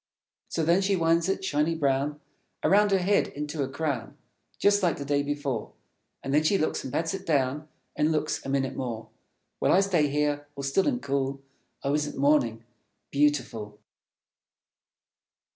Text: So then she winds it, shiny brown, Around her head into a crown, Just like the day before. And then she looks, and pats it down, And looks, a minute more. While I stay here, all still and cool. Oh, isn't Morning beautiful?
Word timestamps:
So 0.49 0.63
then 0.65 0.81
she 0.81 0.95
winds 0.95 1.29
it, 1.29 1.45
shiny 1.45 1.75
brown, 1.75 2.19
Around 2.63 2.89
her 2.89 2.97
head 2.97 3.27
into 3.27 3.61
a 3.61 3.69
crown, 3.69 4.17
Just 4.57 4.81
like 4.81 4.97
the 4.97 5.05
day 5.05 5.21
before. 5.21 5.73
And 6.23 6.33
then 6.33 6.41
she 6.41 6.57
looks, 6.57 6.83
and 6.83 6.91
pats 6.91 7.13
it 7.13 7.23
down, 7.23 7.67
And 7.95 8.11
looks, 8.11 8.43
a 8.43 8.49
minute 8.49 8.75
more. 8.75 9.09
While 9.59 9.73
I 9.73 9.81
stay 9.81 10.07
here, 10.07 10.47
all 10.55 10.63
still 10.63 10.87
and 10.87 11.03
cool. 11.03 11.43
Oh, 11.83 11.93
isn't 11.93 12.17
Morning 12.17 12.63
beautiful? 13.11 13.77